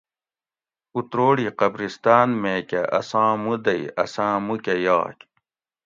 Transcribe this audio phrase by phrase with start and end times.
[0.97, 5.17] اتروڑی قبرستان میکہ اساں مودئی اساں موکہ یاگ